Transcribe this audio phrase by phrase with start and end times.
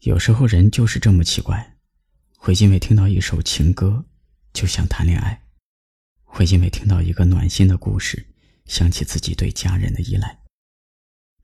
[0.00, 1.76] 有时候人就是这么奇怪，
[2.36, 4.04] 会因为听到一首情歌
[4.52, 5.46] 就想谈恋爱，
[6.22, 8.34] 会因为听到一个暖心的故事
[8.66, 10.40] 想起自己对家人的依赖，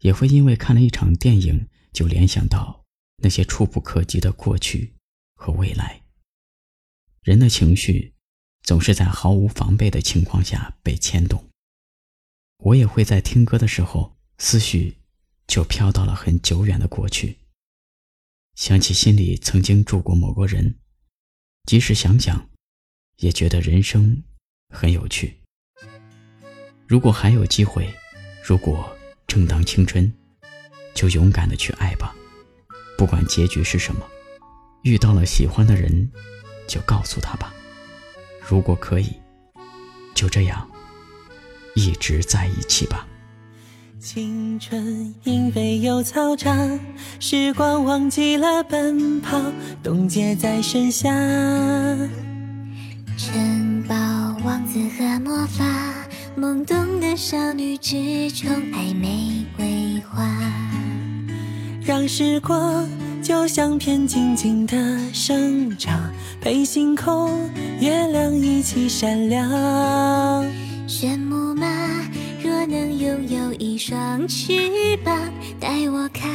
[0.01, 2.85] 也会因为看了一场电影就联想到
[3.17, 4.95] 那些触不可及的过去
[5.35, 6.03] 和未来。
[7.23, 8.15] 人的情绪
[8.63, 11.49] 总是在毫无防备的情况下被牵动。
[12.59, 14.99] 我也会在听歌的时候，思绪
[15.49, 17.42] 就飘到了很久远的过去。
[18.55, 20.77] 想起心里曾经住过某个人，
[21.65, 22.51] 即使想想，
[23.17, 24.23] 也觉得人生
[24.69, 25.39] 很有趣。
[26.87, 27.93] 如果还有机会，
[28.45, 28.95] 如果
[29.27, 30.13] 正当青春，
[30.95, 32.15] 就勇敢的去爱吧，
[32.99, 34.07] 不管结局是什么。
[34.83, 36.11] 遇到了喜欢的人，
[36.69, 37.55] 就告诉他吧。
[38.41, 39.17] 如果可以，
[40.15, 40.71] 就这样
[41.75, 43.09] 一直在一起吧。
[44.03, 46.77] 青春因为有操场，
[47.21, 49.41] 时光忘记了奔跑，
[49.81, 51.09] 冻结在盛夏。
[53.17, 53.95] 城堡、
[54.45, 55.65] 王子和魔法，
[56.37, 60.29] 懵懂的少女只宠爱玫瑰花。
[61.81, 62.89] 让时光
[63.23, 70.45] 就像片静静的生长，陪星空、月亮一起闪亮。
[73.85, 75.13] 双翅膀，
[75.59, 76.31] 带我看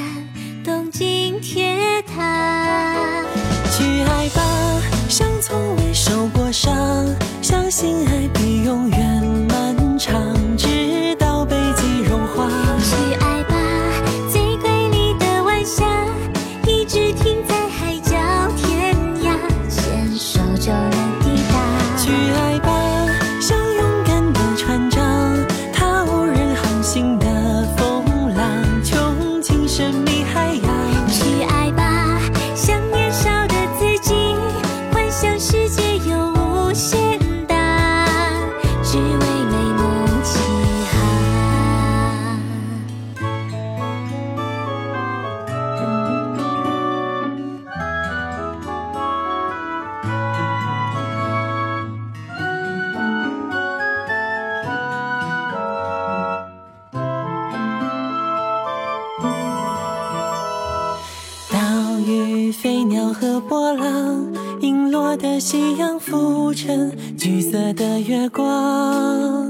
[62.67, 64.27] 飞鸟和波浪，
[64.59, 69.49] 银落的夕阳浮沉橘色的月光。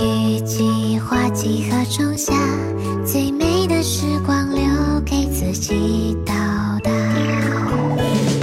[0.00, 2.34] 雨季、花季和仲夏，
[3.06, 4.64] 最美的时光留
[5.06, 6.34] 给自己到
[6.82, 6.90] 达。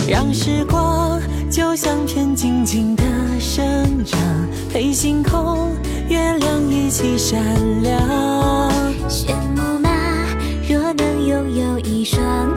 [0.08, 1.20] 让时光
[1.52, 3.04] 就像片静静的
[3.42, 3.66] 生
[4.06, 4.18] 长，
[4.72, 5.74] 陪星空、
[6.08, 7.44] 月亮一起闪
[7.84, 8.72] 亮。
[9.10, 9.90] 炫目吗？
[10.66, 12.56] 若能拥有一双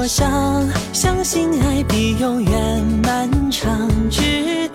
[0.00, 4.66] 我想，相信爱比永远漫长，直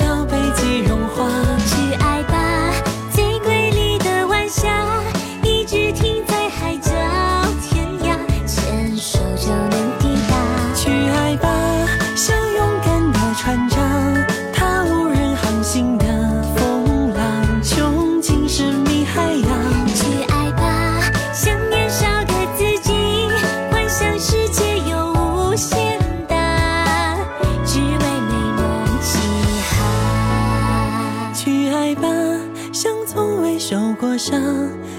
[34.06, 34.40] 过伤，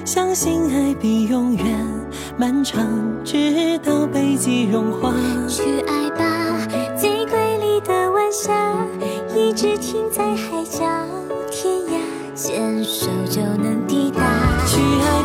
[0.04, 1.64] 相信爱比永远
[2.36, 2.84] 漫长，
[3.24, 5.14] 直到北极融化。
[5.48, 6.66] 去爱吧，
[6.98, 8.52] 最瑰丽的晚霞，
[9.32, 10.80] 一直停在海角
[11.52, 14.20] 天涯，牵手就能抵达。
[14.66, 15.15] 去爱